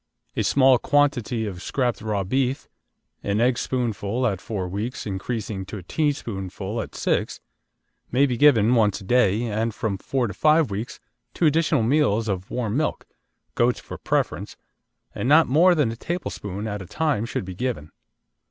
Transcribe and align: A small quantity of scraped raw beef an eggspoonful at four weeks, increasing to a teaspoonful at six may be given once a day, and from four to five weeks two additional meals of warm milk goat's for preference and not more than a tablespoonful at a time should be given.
A 0.35 0.41
small 0.43 0.79
quantity 0.79 1.45
of 1.45 1.61
scraped 1.61 2.01
raw 2.01 2.23
beef 2.23 2.67
an 3.21 3.37
eggspoonful 3.39 4.25
at 4.25 4.41
four 4.41 4.67
weeks, 4.67 5.05
increasing 5.05 5.63
to 5.67 5.77
a 5.77 5.83
teaspoonful 5.83 6.81
at 6.81 6.95
six 6.95 7.39
may 8.11 8.25
be 8.25 8.35
given 8.35 8.73
once 8.73 9.01
a 9.01 9.03
day, 9.03 9.43
and 9.43 9.75
from 9.75 9.99
four 9.99 10.25
to 10.25 10.33
five 10.33 10.71
weeks 10.71 10.99
two 11.35 11.45
additional 11.45 11.83
meals 11.83 12.27
of 12.27 12.49
warm 12.49 12.75
milk 12.77 13.05
goat's 13.53 13.79
for 13.79 13.99
preference 13.99 14.57
and 15.13 15.29
not 15.29 15.45
more 15.47 15.75
than 15.75 15.91
a 15.91 15.95
tablespoonful 15.95 16.67
at 16.67 16.81
a 16.81 16.87
time 16.87 17.23
should 17.23 17.45
be 17.45 17.53
given. 17.53 17.91